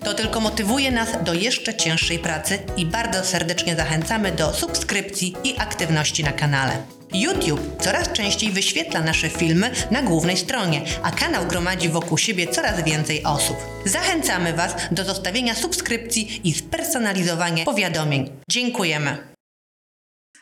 To 0.06 0.14
tylko 0.14 0.40
motywuje 0.40 0.90
nas 0.90 1.08
do 1.24 1.34
jeszcze 1.34 1.74
cięższej 1.74 2.18
pracy 2.18 2.58
i 2.76 2.86
bardzo 2.86 3.24
serdecznie 3.24 3.76
zachęcamy 3.76 4.32
do 4.32 4.54
subskrypcji 4.54 5.34
i 5.44 5.58
aktywności 5.58 6.24
na 6.24 6.32
kanale. 6.32 6.82
YouTube 7.14 7.82
coraz 7.82 8.12
częściej 8.12 8.50
wyświetla 8.50 9.02
nasze 9.02 9.28
filmy 9.28 9.70
na 9.90 10.02
głównej 10.02 10.36
stronie, 10.36 10.82
a 11.02 11.10
kanał 11.10 11.46
gromadzi 11.46 11.88
wokół 11.88 12.18
siebie 12.18 12.46
coraz 12.46 12.84
więcej 12.84 13.24
osób. 13.24 13.56
Zachęcamy 13.84 14.52
Was 14.52 14.74
do 14.90 15.04
zostawienia 15.04 15.54
subskrypcji 15.54 16.40
i 16.44 16.52
spersonalizowania 16.52 17.64
powiadomień. 17.64 18.30
Dziękujemy. 18.50 19.35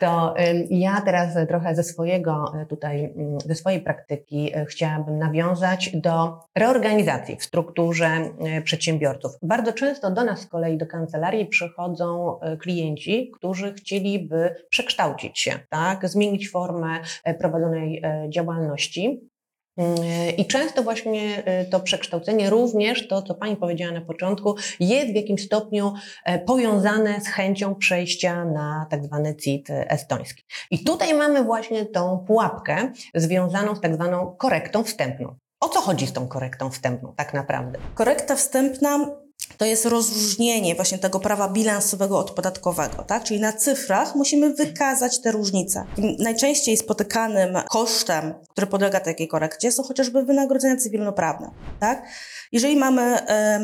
To 0.00 0.34
ja 0.70 1.00
teraz 1.00 1.48
trochę 1.48 1.74
ze 1.74 1.82
swojego 1.82 2.52
y, 2.62 2.66
tutaj, 2.66 3.04
ym, 3.04 3.40
ze 3.40 3.54
swojej 3.54 3.80
praktyki 3.80 4.56
y, 4.56 4.66
chciałabym 4.66 5.18
nawiązać 5.18 5.90
do 5.96 6.40
reorganizacji 6.54 7.36
w 7.36 7.44
strukturze 7.44 8.30
y, 8.58 8.62
przedsiębiorców. 8.62 9.32
Bardzo 9.42 9.72
często 9.72 10.10
do 10.10 10.24
nas 10.24 10.40
z 10.40 10.46
kolei 10.46 10.78
do 10.78 10.86
kancelarii 10.86 11.46
przychodzą 11.46 12.38
klienci, 12.60 13.30
którzy 13.34 13.74
chcieliby 13.74 14.54
przekształcić 14.68 15.40
się, 15.40 15.52
tak, 15.68 16.08
zmienić 16.08 16.50
formę 16.50 17.00
prowadzonej 17.38 18.02
działalności. 18.28 19.33
Y, 19.80 20.30
I 20.30 20.46
często 20.46 20.82
właśnie 20.82 21.42
y, 21.62 21.70
to 21.70 21.80
przekształcenie, 21.80 22.50
również 22.50 23.08
to, 23.08 23.22
co 23.22 23.34
Pani 23.34 23.56
powiedziała 23.56 23.92
na 23.92 24.00
początku, 24.00 24.56
jest 24.80 25.12
w 25.12 25.14
jakimś 25.14 25.44
stopniu 25.44 25.92
e, 26.24 26.38
powiązane 26.38 27.20
z 27.20 27.26
chęcią 27.26 27.74
przejścia 27.74 28.44
na 28.44 28.86
tak 28.90 29.04
zwany 29.04 29.36
CIT 29.36 29.68
estoński. 29.70 30.44
I 30.70 30.84
tutaj 30.84 31.14
mamy 31.14 31.44
właśnie 31.44 31.86
tą 31.86 32.24
pułapkę 32.26 32.92
związaną 33.14 33.76
z 33.76 33.80
tak 33.80 33.94
zwaną 33.94 34.36
korektą 34.38 34.84
wstępną. 34.84 35.36
O 35.60 35.68
co 35.68 35.80
chodzi 35.80 36.06
z 36.06 36.12
tą 36.12 36.28
korektą 36.28 36.70
wstępną 36.70 37.14
tak 37.16 37.34
naprawdę? 37.34 37.78
Korekta 37.94 38.36
wstępna 38.36 39.23
to 39.58 39.64
jest 39.64 39.86
rozróżnienie 39.86 40.74
właśnie 40.74 40.98
tego 40.98 41.20
prawa 41.20 41.48
bilansowego 41.48 42.18
od 42.18 42.30
podatkowego, 42.30 43.02
tak? 43.02 43.24
Czyli 43.24 43.40
na 43.40 43.52
cyfrach 43.52 44.14
musimy 44.14 44.54
wykazać 44.54 45.20
te 45.20 45.32
różnice. 45.32 45.84
Najczęściej 46.18 46.76
spotykanym 46.76 47.58
kosztem, 47.70 48.34
który 48.50 48.66
podlega 48.66 49.00
takiej 49.00 49.28
korekcie, 49.28 49.72
są 49.72 49.82
chociażby 49.82 50.24
wynagrodzenia 50.24 50.76
cywilnoprawne, 50.76 51.50
tak? 51.80 52.08
Jeżeli 52.52 52.76
mamy 52.76 53.02
um, 53.02 53.62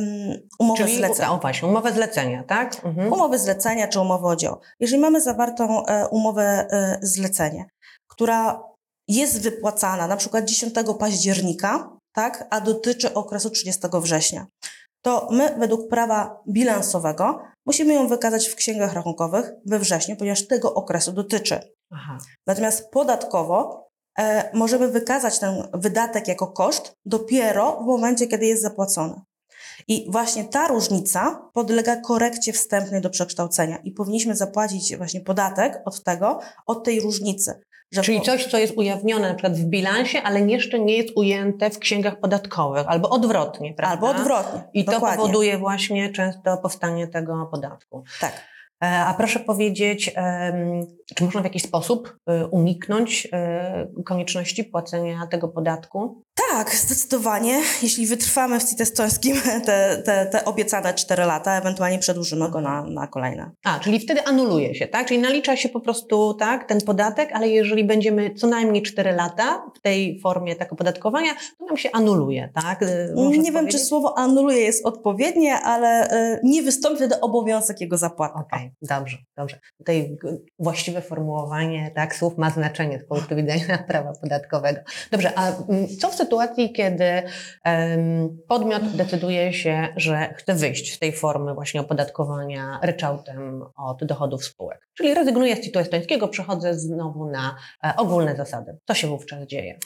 umowę 0.59 0.85
Czyli 0.85 0.97
zlecenia, 0.97 1.33
o, 1.33 1.39
właśnie, 1.39 1.69
umowę 1.69 1.93
zlecenia, 1.93 2.45
tak? 2.45 2.85
Mhm. 2.85 3.13
umowę 3.13 3.39
zlecenia 3.39 3.89
czy 3.89 4.01
umowę 4.01 4.29
o 4.29 4.37
dzieło. 4.37 4.61
Jeżeli 4.81 5.01
mamy 5.01 5.21
zawartą 5.21 5.87
e, 5.87 6.09
umowę 6.09 6.67
e, 6.71 6.99
zlecenie, 7.03 7.67
która 8.09 8.63
jest 9.09 9.43
wypłacana 9.43 10.07
na 10.07 10.17
przykład 10.17 10.45
10 10.45 10.75
października, 10.99 11.97
tak, 12.13 12.47
a 12.51 12.61
dotyczy 12.61 13.15
okresu 13.15 13.51
30 13.51 13.83
września, 14.03 14.47
to 15.03 15.29
my 15.31 15.55
według 15.59 15.89
prawa 15.89 16.43
bilansowego 16.49 17.41
musimy 17.67 17.95
ją 17.95 18.09
wykazać 18.09 18.49
w 18.49 18.55
księgach 18.55 18.93
rachunkowych 18.93 19.53
we 19.67 19.79
wrześniu, 19.79 20.17
ponieważ 20.17 20.47
tego 20.47 20.75
okresu 20.75 21.13
dotyczy. 21.13 21.61
Aha. 21.91 22.19
Natomiast 22.47 22.91
podatkowo 22.91 23.89
e, 24.19 24.51
możemy 24.57 24.89
wykazać 24.89 25.39
ten 25.39 25.69
wydatek 25.75 26.29
jako 26.29 26.47
koszt 26.47 26.93
dopiero 27.05 27.83
w 27.83 27.87
momencie, 27.87 28.27
kiedy 28.27 28.47
jest 28.47 28.63
zapłacony. 28.63 29.21
I 29.89 30.07
właśnie 30.11 30.45
ta 30.45 30.69
różnica 30.69 31.51
podlega 31.53 31.97
korekcie 31.97 32.53
wstępnej 32.53 33.01
do 33.01 33.11
przekształcenia 33.11 33.79
i 33.85 33.93
powinniśmy 33.93 34.37
zapłacić 34.37 34.97
właśnie 34.97 35.21
podatek 35.21 35.83
od 35.85 36.05
tego, 36.05 36.41
od 36.67 36.85
tej 36.85 37.01
różnicy. 37.01 37.61
Że 37.93 38.03
Czyli 38.03 38.21
coś, 38.21 38.47
co 38.47 38.59
jest 38.59 38.77
ujawnione 38.77 39.29
na 39.29 39.35
przykład 39.35 39.59
w 39.59 39.65
bilansie, 39.65 40.23
ale 40.23 40.41
jeszcze 40.41 40.79
nie 40.79 40.97
jest 40.97 41.09
ujęte 41.17 41.71
w 41.71 41.79
księgach 41.79 42.21
podatkowych, 42.21 42.89
albo 42.89 43.11
odwrotnie, 43.11 43.75
prawda? 43.75 44.07
Albo 44.09 44.21
odwrotnie. 44.21 44.63
I 44.75 44.85
to 44.85 44.93
dokładnie. 44.93 45.17
powoduje 45.17 45.59
właśnie 45.59 46.13
często 46.13 46.57
powstanie 46.57 47.09
tego 47.09 47.49
podatku. 47.51 48.05
Tak. 48.21 48.51
E, 48.85 48.87
A 48.87 49.15
proszę 49.15 49.41
powiedzieć, 49.41 50.15
czy 51.15 51.25
można 51.25 51.41
w 51.41 51.45
jakiś 51.45 51.63
sposób 51.63 52.17
e, 52.27 52.47
uniknąć 52.47 53.29
e, 53.33 53.87
konieczności 54.05 54.65
płacenia 54.65 55.27
tego 55.27 55.49
podatku? 55.49 56.23
Tak, 56.49 56.75
zdecydowanie. 56.75 57.61
Jeśli 57.83 58.07
wytrwamy 58.07 58.61
w 58.61 58.65
CIT 58.65 58.81
estońskim 58.81 59.37
te, 59.67 60.03
te, 60.05 60.27
te 60.27 60.45
obiecane 60.45 60.95
4 60.95 61.25
lata, 61.25 61.59
ewentualnie 61.59 61.99
przedłużymy 61.99 62.51
go 62.51 62.61
na, 62.61 62.83
na 62.83 63.07
kolejne. 63.07 63.51
A, 63.65 63.81
czyli 63.81 64.01
wtedy 64.01 64.25
anuluje 64.25 64.75
się, 64.75 64.87
tak? 64.87 65.07
Czyli 65.07 65.21
nalicza 65.21 65.57
się 65.57 65.69
po 65.69 65.81
prostu 65.81 66.35
tak, 66.35 66.69
ten 66.69 66.81
podatek, 66.81 67.31
ale 67.33 67.49
jeżeli 67.49 67.85
będziemy 67.85 68.35
co 68.35 68.47
najmniej 68.47 68.83
4 68.83 69.13
lata 69.13 69.63
w 69.77 69.81
tej 69.81 70.21
formie 70.21 70.57
tak 70.57 70.73
opodatkowania, 70.73 71.33
to 71.59 71.65
nam 71.65 71.77
się 71.77 71.91
anuluje, 71.93 72.49
tak? 72.55 72.85
Można 73.15 73.43
Nie 73.43 73.53
wiem, 73.53 73.69
czy 73.69 73.79
słowo 73.79 74.19
anuluje 74.19 74.59
jest 74.59 74.87
odpowiednie, 74.87 75.55
ale 75.55 76.13
y, 76.35 76.41
nie 76.43 76.63
wystąpi 76.63 76.97
wtedy 76.97 77.21
obowiązek 77.21 77.81
jego 77.81 77.99
zapłaty. 77.99 78.35
Okej, 78.39 78.73
dobrze, 78.83 79.19
dobrze. 79.37 79.59
Tutaj 79.79 80.17
właściwe 80.59 81.03
formułowanie 81.03 81.91
tak, 81.95 82.17
słów 82.17 82.39
ma 82.39 82.51
znaczenie 82.51 83.01
z 83.01 83.09
punktu 83.09 83.37
widzenia 83.37 83.79
prawa 83.89 84.13
podatkowego. 84.23 84.81
Dobrze, 85.11 85.33
a 85.37 85.49
mm, 85.49 85.89
co 86.01 86.09
w 86.09 86.15
sytuacji, 86.15 86.30
kiedy 86.73 87.23
em, 87.65 88.39
podmiot 88.49 88.83
decyduje 88.97 89.53
się, 89.53 89.89
że 89.97 90.35
chce 90.37 90.55
wyjść 90.55 90.95
z 90.95 90.99
tej 90.99 91.13
formy 91.13 91.55
właśnie 91.55 91.81
opodatkowania 91.81 92.79
ryczałtem 92.83 93.65
od 93.77 94.05
dochodów 94.05 94.45
spółek? 94.45 94.89
Czyli 94.95 95.15
rezygnuję 95.15 95.57
z 95.57 95.61
CIT-u 95.61 95.79
estońskiego, 95.79 96.29
przechodzę 96.29 96.75
znowu 96.75 97.31
na 97.31 97.57
e, 97.85 97.95
ogólne 97.97 98.37
zasady. 98.37 98.79
Co 98.89 98.95
się 98.95 99.09
wówczas 99.09 99.47
dzieje? 99.47 99.79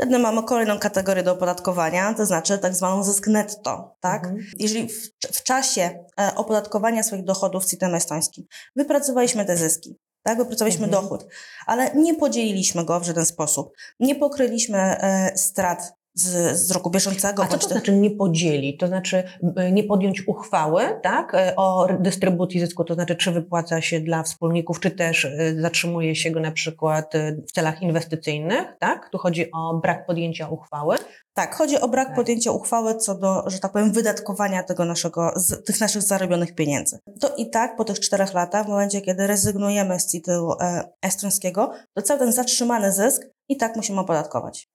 Wtedy 0.00 0.18
mamy 0.18 0.42
kolejną 0.42 0.78
kategorię 0.78 1.22
do 1.22 1.32
opodatkowania, 1.32 2.14
to 2.14 2.26
znaczy 2.26 2.58
tak 2.58 2.74
zwaną 2.74 3.02
zysk 3.02 3.26
netto. 3.26 3.96
Tak? 4.00 4.24
Mhm. 4.24 4.44
Jeżeli 4.58 4.88
w, 4.88 5.10
w 5.32 5.42
czasie 5.42 6.04
e, 6.20 6.34
opodatkowania 6.36 7.02
swoich 7.02 7.24
dochodów 7.24 7.64
CIT-em 7.64 7.94
estońskim 7.94 8.44
wypracowaliśmy 8.76 9.44
te 9.44 9.56
zyski, 9.56 9.96
tak? 10.22 10.38
wypracowaliśmy 10.38 10.84
Mhm. 10.84 11.02
dochód, 11.02 11.26
ale 11.66 11.94
nie 11.94 12.14
podzieliliśmy 12.14 12.84
go 12.84 13.00
w 13.00 13.04
żaden 13.04 13.26
sposób, 13.26 13.72
nie 14.00 14.14
pokryliśmy 14.14 14.78
e, 14.78 15.32
strat 15.36 16.00
z, 16.14 16.56
z 16.58 16.70
roku 16.70 16.90
bieżącego. 16.90 17.42
A 17.42 17.46
co 17.46 17.58
to 17.58 17.68
znaczy 17.68 17.92
nie 17.92 18.10
podzielić? 18.10 18.80
To 18.80 18.86
znaczy 18.86 19.22
y, 19.58 19.72
nie 19.72 19.84
podjąć 19.84 20.28
uchwały 20.28 20.82
tak, 21.02 21.34
y, 21.34 21.56
o 21.56 21.88
dystrybucji 22.00 22.60
zysku, 22.60 22.84
to 22.84 22.94
znaczy 22.94 23.16
czy 23.16 23.30
wypłaca 23.30 23.80
się 23.80 24.00
dla 24.00 24.22
wspólników, 24.22 24.80
czy 24.80 24.90
też 24.90 25.24
y, 25.24 25.56
zatrzymuje 25.60 26.16
się 26.16 26.30
go 26.30 26.40
na 26.40 26.52
przykład 26.52 27.12
w 27.48 27.52
celach 27.52 27.82
inwestycyjnych, 27.82 28.64
tak? 28.78 29.08
Tu 29.12 29.18
chodzi 29.18 29.52
o 29.52 29.74
brak 29.74 30.06
podjęcia 30.06 30.48
uchwały. 30.48 30.96
Tak, 31.40 31.54
chodzi 31.54 31.80
o 31.80 31.88
brak 31.88 32.06
Tak. 32.06 32.16
podjęcia 32.16 32.50
uchwały 32.50 32.94
co 32.94 33.14
do, 33.14 33.44
że 33.46 33.58
tak 33.58 33.72
powiem, 33.72 33.92
wydatkowania 33.92 34.62
tego 34.62 34.84
naszego, 34.84 35.32
z, 35.36 35.64
tych 35.64 35.80
naszych 35.80 36.02
zarobionych 36.02 36.54
pieniędzy. 36.54 36.98
To 37.20 37.34
i 37.36 37.50
tak 37.50 37.76
po 37.76 37.84
tych 37.84 38.00
czterech 38.00 38.34
latach, 38.34 38.66
w 38.66 38.68
momencie, 38.68 39.00
kiedy 39.00 39.26
rezygnujemy 39.26 40.00
z 40.00 40.12
CIT-u 40.12 40.52
e, 40.60 40.88
estońskiego, 41.02 41.72
to 41.94 42.02
cały 42.02 42.20
ten 42.20 42.32
zatrzymany 42.32 42.92
zysk 42.92 43.22
i 43.48 43.56
tak 43.56 43.76
musimy 43.76 44.00
opodatkować. 44.00 44.68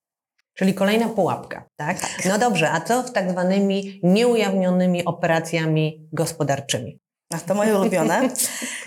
Czyli 0.54 0.74
kolejna 0.74 1.10
pułapka, 1.10 1.66
tak? 1.76 1.98
No 2.30 2.38
dobrze, 2.38 2.72
a 2.72 2.82
co 2.82 3.08
z 3.08 3.14
tak 3.14 3.32
zwanymi 3.32 4.00
nieujawnionymi 4.04 5.06
operacjami 5.06 6.08
gospodarczymi? 6.14 7.00
Ach, 7.36 7.42
to 7.42 7.56
moje 7.56 7.80
ulubione. 7.80 8.30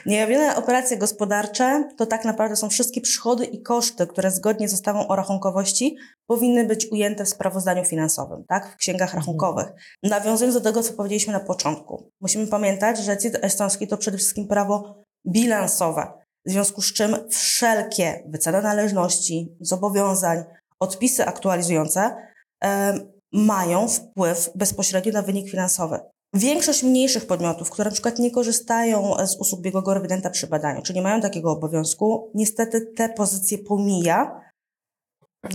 Niejawnione 0.07 0.57
operacje 0.57 0.97
gospodarcze 0.97 1.89
to 1.97 2.07
tak 2.07 2.25
naprawdę 2.25 2.57
są 2.57 2.69
wszystkie 2.69 3.01
przychody 3.01 3.45
i 3.45 3.63
koszty, 3.63 4.07
które 4.07 4.31
zgodnie 4.31 4.69
z 4.69 4.73
ustawą 4.73 5.09
o 5.09 5.17
rachunkowości 5.17 5.97
powinny 6.27 6.65
być 6.65 6.87
ujęte 6.93 7.25
w 7.25 7.29
sprawozdaniu 7.29 7.85
finansowym, 7.85 8.45
tak, 8.49 8.73
w 8.73 8.77
księgach 8.77 9.15
rachunkowych. 9.15 9.67
Nawiązując 10.03 10.55
do 10.55 10.61
tego, 10.61 10.83
co 10.83 10.93
powiedzieliśmy 10.93 11.33
na 11.33 11.41
początku, 11.41 12.11
musimy 12.21 12.47
pamiętać, 12.47 12.99
że 12.99 13.19
CIT 13.19 13.39
estoński 13.43 13.87
to 13.87 13.97
przede 13.97 14.19
wszystkim 14.19 14.49
prawo 14.49 15.05
bilansowe, 15.27 16.13
w 16.47 16.51
związku 16.51 16.83
z 16.83 16.93
czym 16.93 17.17
wszelkie 17.31 18.25
wyceny 18.29 18.63
należności, 18.63 19.57
zobowiązań, 19.61 20.45
odpisy 20.81 21.27
aktualizujące 21.27 22.17
em, 22.61 23.13
mają 23.33 23.89
wpływ 23.89 24.51
bezpośrednio 24.55 25.13
na 25.13 25.23
wynik 25.23 25.51
finansowy. 25.51 26.01
Większość 26.35 26.83
mniejszych 26.83 27.27
podmiotów, 27.27 27.71
które 27.71 27.85
na 27.91 27.93
przykład 27.95 28.19
nie 28.19 28.31
korzystają 28.31 29.15
z 29.27 29.37
usług 29.41 29.61
biegłego 29.61 29.95
rewidenta 29.95 30.31
przy 30.31 30.47
badaniu, 30.47 30.83
czy 30.83 30.95
nie 30.95 31.03
mają 31.03 31.21
takiego 31.21 31.53
obowiązku, 31.53 32.31
niestety 32.35 32.81
te 32.97 33.09
pozycje 33.09 33.59
pomija. 33.59 34.41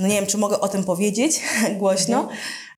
No 0.02 0.08
nie 0.08 0.16
wiem, 0.16 0.26
czy 0.26 0.38
mogę 0.38 0.60
o 0.60 0.68
tym 0.68 0.84
powiedzieć 0.84 1.42
głośno, 1.80 2.30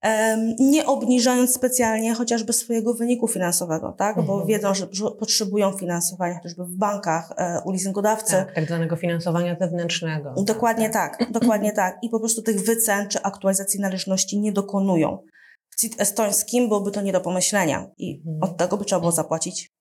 em, 0.01 0.55
nie 0.59 0.85
obniżając 0.85 1.53
specjalnie 1.53 2.13
chociażby 2.13 2.53
swojego 2.53 2.93
wyniku 2.93 3.27
finansowego, 3.27 3.95
tak? 3.97 4.15
Bo 4.15 4.21
Mhm. 4.33 4.47
wiedzą, 4.47 4.73
że 4.73 4.87
potrzebują 5.19 5.71
finansowania 5.71 6.35
chociażby 6.35 6.65
w 6.65 6.75
bankach, 6.77 7.33
e, 7.37 7.61
u 7.65 7.71
leasingodawcy. 7.71 8.31
Tak, 8.31 8.55
tak 8.55 8.65
zwanego 8.65 8.95
finansowania 8.95 9.55
zewnętrznego. 9.59 10.33
Dokładnie 10.43 10.89
tak, 10.89 11.31
dokładnie 11.31 11.71
tak. 11.71 11.97
I 12.01 12.09
po 12.09 12.19
prostu 12.19 12.41
tych 12.41 12.65
wycen 12.65 13.07
czy 13.07 13.21
aktualizacji 13.21 13.79
należności 13.79 14.39
nie 14.39 14.51
dokonują. 14.51 15.17
CIT 15.79 16.01
estońskim 16.01 16.67
byłoby 16.67 16.91
to 16.91 17.01
nie 17.01 17.11
do 17.11 17.21
pomyślenia 17.21 17.87
i 17.97 18.21
Mhm. 18.25 18.51
od 18.51 18.57
tego 18.57 18.77
by 18.77 18.85
trzeba 18.85 18.99
było 18.99 19.11
zapłacić 19.11 19.75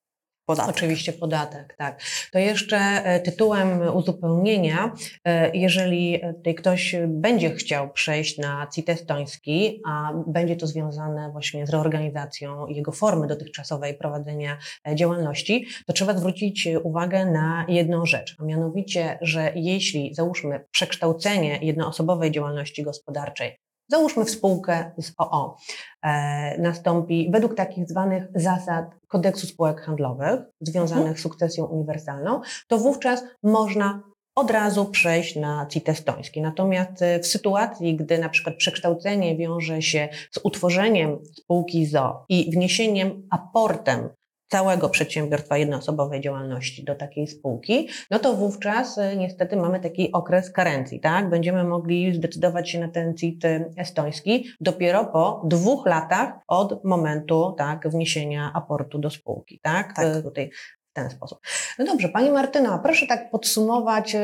podatek. 0.46 0.76
Oczywiście 0.76 1.12
podatek, 1.12 1.74
tak. 1.78 2.00
To 2.32 2.38
jeszcze 2.38 2.76
e, 2.76 3.20
tytułem 3.20 3.96
uzupełnienia, 3.96 4.94
e, 5.24 5.56
jeżeli 5.56 6.20
tutaj 6.36 6.54
ktoś 6.54 6.96
będzie 7.08 7.50
chciał 7.50 7.92
przejść 7.92 8.38
na 8.38 8.66
CIT 8.74 8.88
estoński, 8.88 9.80
a 9.88 10.12
będzie 10.26 10.56
to 10.56 10.66
związane 10.66 11.30
właśnie 11.32 11.66
z 11.66 11.70
reorganizacją 11.70 12.66
jego 12.66 12.92
formy 12.92 13.26
dotychczasowej 13.26 13.94
prowadzenia 13.94 14.58
e, 14.88 14.96
działalności, 14.96 15.66
to 15.86 15.92
trzeba 15.92 16.18
zwrócić 16.18 16.68
uwagę 16.82 17.26
na 17.26 17.66
jedną 17.68 18.06
rzecz, 18.06 18.36
a 18.38 18.44
mianowicie, 18.44 19.18
że 19.20 19.52
jeśli 19.54 20.14
załóżmy 20.14 20.64
przekształcenie 20.70 21.58
jednoosobowej 21.62 22.30
działalności 22.30 22.82
gospodarczej 22.82 23.63
załóżmy 23.88 24.24
w 24.24 24.30
spółkę 24.30 24.92
z 24.98 25.12
OO, 25.18 25.56
e, 26.02 26.58
nastąpi 26.58 27.30
według 27.32 27.54
takich 27.54 27.88
zwanych 27.88 28.28
zasad 28.34 28.84
kodeksu 29.08 29.46
spółek 29.46 29.80
handlowych 29.80 30.40
związanych 30.60 31.02
mhm. 31.02 31.18
z 31.18 31.22
sukcesją 31.22 31.64
uniwersalną, 31.64 32.40
to 32.68 32.78
wówczas 32.78 33.24
można 33.42 34.02
od 34.34 34.50
razu 34.50 34.84
przejść 34.84 35.36
na 35.36 35.66
CIT 35.66 35.88
estoński. 35.88 36.40
Natomiast 36.42 37.02
e, 37.02 37.20
w 37.20 37.26
sytuacji, 37.26 37.96
gdy 37.96 38.18
na 38.18 38.28
przykład 38.28 38.56
przekształcenie 38.56 39.36
wiąże 39.36 39.82
się 39.82 40.08
z 40.30 40.40
utworzeniem 40.42 41.18
spółki 41.32 41.86
ZO 41.86 42.24
i 42.28 42.50
wniesieniem 42.50 43.28
aportem 43.30 44.08
całego 44.48 44.88
przedsiębiorstwa 44.88 45.58
jednoosobowej 45.58 46.20
działalności 46.20 46.84
do 46.84 46.94
takiej 46.94 47.26
spółki, 47.26 47.88
no 48.10 48.18
to 48.18 48.34
wówczas 48.34 48.98
e, 48.98 49.16
niestety 49.16 49.56
mamy 49.56 49.80
taki 49.80 50.12
okres 50.12 50.50
karencji, 50.50 51.00
tak? 51.00 51.30
Będziemy 51.30 51.64
mogli 51.64 52.14
zdecydować 52.14 52.70
się 52.70 52.80
na 52.80 52.88
ten 52.88 53.16
CIT 53.16 53.44
estoński 53.76 54.46
dopiero 54.60 55.04
po 55.04 55.42
dwóch 55.44 55.86
latach 55.86 56.32
od 56.48 56.84
momentu, 56.84 57.54
tak, 57.58 57.88
wniesienia 57.88 58.50
aportu 58.54 58.98
do 58.98 59.10
spółki, 59.10 59.60
tak? 59.62 59.92
tak. 59.96 60.06
E, 60.06 60.22
tutaj 60.22 60.50
w 60.90 60.92
ten 60.92 61.10
sposób. 61.10 61.38
No 61.78 61.84
dobrze, 61.84 62.08
Pani 62.08 62.30
Martyna, 62.30 62.78
proszę 62.78 63.06
tak 63.06 63.30
podsumować 63.30 64.16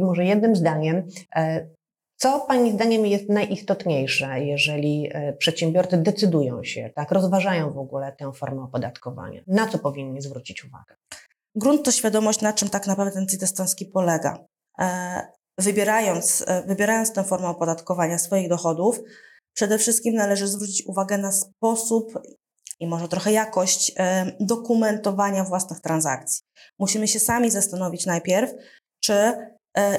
może 0.00 0.24
jednym 0.24 0.56
zdaniem, 0.56 1.06
e, 1.36 1.68
co 2.20 2.40
Pani 2.40 2.72
zdaniem 2.72 3.06
jest 3.06 3.28
najistotniejsze, 3.28 4.40
jeżeli 4.40 5.10
e, 5.12 5.32
przedsiębiorcy 5.32 5.96
decydują 5.96 6.64
się, 6.64 6.90
tak, 6.94 7.12
rozważają 7.12 7.72
w 7.72 7.78
ogóle 7.78 8.12
tę 8.12 8.32
formę 8.32 8.62
opodatkowania? 8.62 9.42
Na 9.46 9.68
co 9.68 9.78
powinni 9.78 10.22
zwrócić 10.22 10.64
uwagę? 10.64 10.94
Grunt 11.54 11.84
to 11.84 11.92
świadomość, 11.92 12.40
na 12.40 12.52
czym 12.52 12.68
tak 12.68 12.86
naprawdę 12.86 13.14
ten 13.14 13.26
CIT 13.26 13.42
estoński 13.42 13.86
polega. 13.86 14.44
E, 14.78 15.20
wybierając, 15.58 16.44
e, 16.46 16.62
wybierając 16.62 17.12
tę 17.12 17.24
formę 17.24 17.48
opodatkowania 17.48 18.18
swoich 18.18 18.48
dochodów, 18.48 19.00
przede 19.56 19.78
wszystkim 19.78 20.14
należy 20.14 20.48
zwrócić 20.48 20.86
uwagę 20.86 21.18
na 21.18 21.32
sposób 21.32 22.12
i 22.80 22.86
może 22.86 23.08
trochę 23.08 23.32
jakość 23.32 23.92
dokumentowania 24.40 25.44
własnych 25.44 25.80
transakcji. 25.80 26.42
Musimy 26.78 27.08
się 27.08 27.20
sami 27.20 27.50
zastanowić 27.50 28.06
najpierw, 28.06 28.54
czy 29.04 29.32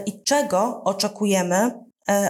i 0.05 0.23
czego 0.23 0.83
oczekujemy 0.83 1.71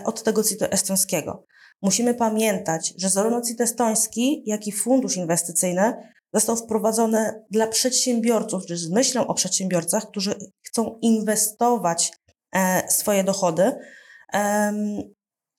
od 0.06 0.24
tego 0.24 0.44
CIT 0.44 0.62
estońskiego. 0.62 1.46
Musimy 1.82 2.14
pamiętać, 2.14 2.94
że 2.98 3.10
zarówno 3.10 3.42
CIT 3.42 3.62
estoński, 3.62 4.44
jak 4.46 4.68
i 4.68 4.72
fundusz 4.72 5.18
inwestycyjny 5.18 5.94
został 6.34 6.56
wprowadzony 6.56 7.44
dla 7.50 7.68
przedsiębiorców, 7.68 8.66
czy 8.66 8.78
z 8.78 8.90
myślą 8.90 9.28
o 9.28 9.34
przedsiębiorcach, 9.34 10.08
którzy 10.08 10.36
chcą 10.68 11.00
inwestować 11.02 12.12
e, 12.56 12.92
swoje 12.92 13.24
dochody, 13.24 13.80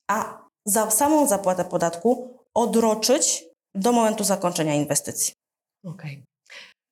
a 0.09 0.47
za 0.67 0.91
samą 0.91 1.27
zapłatę 1.27 1.65
podatku 1.65 2.39
odroczyć 2.55 3.45
do 3.75 3.93
momentu 3.93 4.25
zakończenia 4.25 4.75
inwestycji. 4.75 5.35
Okej. 5.85 6.13
Okay. 6.13 6.25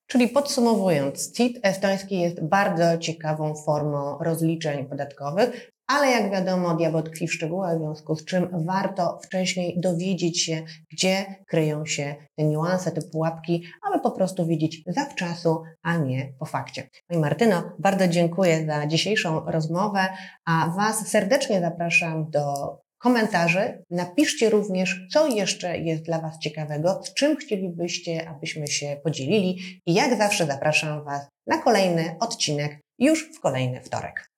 Czyli 0.07 0.29
podsumowując, 0.29 1.33
CIT 1.33 1.59
estoński 1.63 2.21
jest 2.21 2.43
bardzo 2.43 2.99
ciekawą 2.99 3.55
formą 3.55 4.19
rozliczeń 4.19 4.87
podatkowych, 4.87 5.71
ale 5.88 6.11
jak 6.11 6.30
wiadomo, 6.30 6.75
diabeł 6.75 7.02
tkwi 7.02 7.28
w 7.28 7.35
szczegółach, 7.35 7.76
w 7.76 7.80
związku 7.80 8.16
z 8.16 8.25
czym 8.25 8.49
warto 8.66 9.18
wcześniej 9.25 9.80
dowiedzieć 9.80 10.42
się, 10.42 10.62
gdzie 10.92 11.26
kryją 11.47 11.87
się 11.87 12.14
te 12.37 12.45
niuanse, 12.45 12.92
te 12.92 13.02
pułapki, 13.02 13.64
aby 13.88 14.02
po 14.02 14.11
prostu 14.11 14.47
wiedzieć 14.47 14.83
zawczasu, 14.87 15.62
a 15.83 15.97
nie 15.97 16.33
po 16.38 16.45
fakcie. 16.45 16.88
No 17.11 17.18
i 17.18 17.21
Martyno, 17.21 17.73
bardzo 17.78 18.09
dziękuję 18.09 18.66
za 18.66 18.87
dzisiejszą 18.87 19.50
rozmowę, 19.50 20.09
a 20.47 20.73
Was 20.76 21.09
serdecznie 21.09 21.61
zapraszam 21.61 22.30
do 22.30 22.77
komentarzy. 22.98 23.85
Napiszcie 23.90 24.51
również, 24.51 25.07
co 25.12 25.27
jeszcze 25.27 25.79
jest 25.79 26.03
dla 26.03 26.20
Was 26.20 26.38
ciekawego, 26.38 27.01
z 27.05 27.14
czym 27.14 27.37
chcielibyście, 27.37 28.29
abyśmy 28.29 28.66
się 28.66 29.01
podzielili. 29.05 29.81
I 29.87 29.94
jak 29.94 30.18
zawsze 30.18 30.46
zapraszam 30.46 31.05
Was 31.05 31.29
na 31.46 31.59
kolejny 31.59 32.16
odcinek 32.20 32.81
już 32.98 33.37
w 33.37 33.40
kolejny 33.40 33.81
wtorek. 33.81 34.31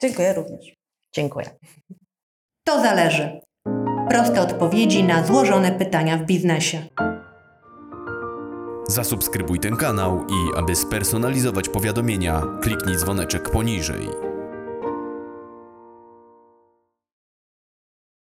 Dziękuję 0.00 0.32
również. 0.32 0.77
Dziękuję. 1.14 1.50
To 2.64 2.80
zależy. 2.80 3.40
Proste 4.08 4.40
odpowiedzi 4.40 5.04
na 5.04 5.26
złożone 5.26 5.72
pytania 5.72 6.16
w 6.16 6.22
biznesie. 6.22 6.86
Zasubskrybuj 8.88 9.60
ten 9.60 9.76
kanał 9.76 10.26
i 10.26 10.58
aby 10.58 10.76
spersonalizować 10.76 11.68
powiadomienia, 11.68 12.42
kliknij 12.62 12.96
dzwoneczek 12.96 13.50
poniżej. 13.50 14.08